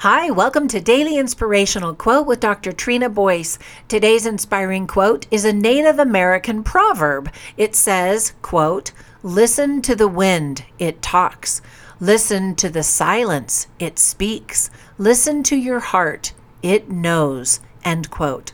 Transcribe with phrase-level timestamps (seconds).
[0.00, 2.70] Hi, welcome to Daily Inspirational Quote with Dr.
[2.70, 3.58] Trina Boyce.
[3.88, 7.32] Today's inspiring quote is a Native American proverb.
[7.56, 11.62] It says, quote, Listen to the wind, it talks.
[11.98, 14.68] Listen to the silence, it speaks.
[14.98, 17.60] Listen to your heart, it knows.
[17.82, 18.52] End quote.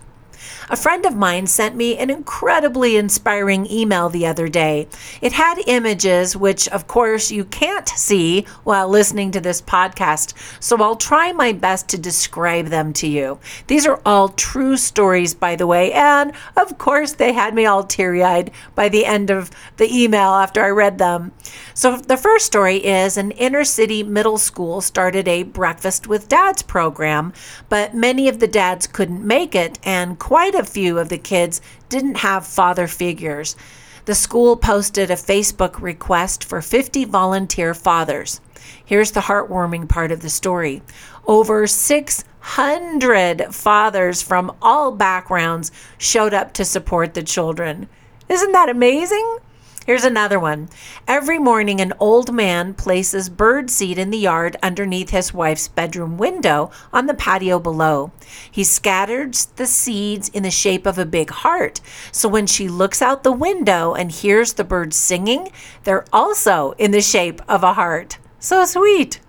[0.71, 4.87] A friend of mine sent me an incredibly inspiring email the other day.
[5.21, 10.81] It had images, which of course you can't see while listening to this podcast, so
[10.81, 13.41] I'll try my best to describe them to you.
[13.67, 17.83] These are all true stories, by the way, and of course they had me all
[17.83, 21.33] teary eyed by the end of the email after I read them.
[21.75, 26.63] So the first story is an inner city middle school started a breakfast with dads
[26.63, 27.33] program,
[27.69, 31.61] but many of the dads couldn't make it, and quite a few of the kids
[31.89, 33.57] didn't have father figures.
[34.05, 38.41] The school posted a Facebook request for 50 volunteer fathers.
[38.85, 40.83] Here's the heartwarming part of the story.
[41.27, 47.89] Over 600 fathers from all backgrounds showed up to support the children.
[48.29, 49.39] Isn't that amazing?
[49.85, 50.69] Here's another one.
[51.09, 56.19] Every morning, an old man places bird seed in the yard underneath his wife's bedroom
[56.19, 58.13] window on the patio below.
[58.51, 61.81] He scatters the seeds in the shape of a big heart.
[62.13, 65.51] So when she looks out the window and hears the birds singing,
[65.83, 68.19] they're also in the shape of a heart.
[68.39, 69.21] So sweet.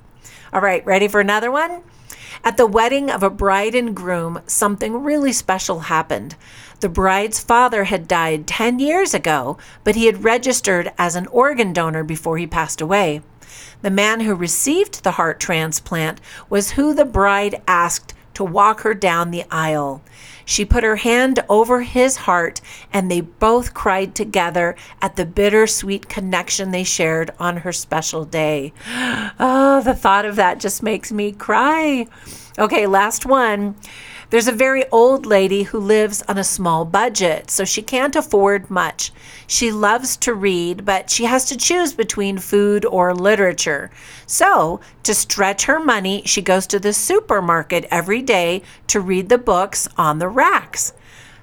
[0.51, 1.81] All right, ready for another one?
[2.45, 6.35] At the wedding of a bride and groom, something really special happened.
[6.81, 11.71] The bride's father had died 10 years ago, but he had registered as an organ
[11.71, 13.21] donor before he passed away.
[13.81, 18.93] The man who received the heart transplant was who the bride asked to walk her
[18.93, 20.01] down the aisle.
[20.45, 22.59] She put her hand over his heart,
[22.91, 28.73] and they both cried together at the bittersweet connection they shared on her special day.
[29.39, 32.07] Oh, the thought of that just makes me cry.
[32.59, 33.75] Okay, last one.
[34.33, 38.67] There's a very old lady who lives on a small budget, so she can't afford
[38.67, 39.11] much.
[39.45, 43.91] She loves to read, but she has to choose between food or literature.
[44.25, 49.37] So, to stretch her money, she goes to the supermarket every day to read the
[49.37, 50.93] books on the racks.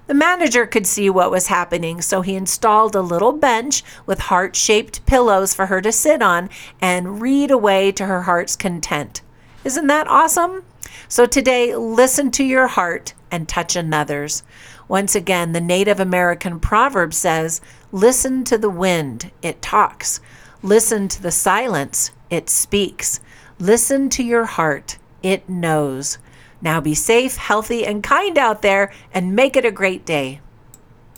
[0.08, 4.56] The manager could see what was happening, so he installed a little bench with heart
[4.56, 6.50] shaped pillows for her to sit on
[6.80, 9.22] and read away to her heart's content.
[9.62, 10.64] Isn't that awesome?
[11.10, 14.44] So today, listen to your heart and touch another's.
[14.86, 17.60] Once again, the Native American proverb says,
[17.90, 20.20] Listen to the wind, it talks.
[20.62, 23.18] Listen to the silence, it speaks.
[23.58, 26.18] Listen to your heart, it knows.
[26.62, 30.40] Now be safe, healthy, and kind out there, and make it a great day.